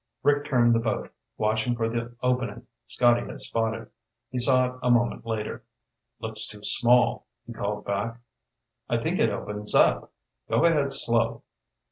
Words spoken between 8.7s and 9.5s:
"I think it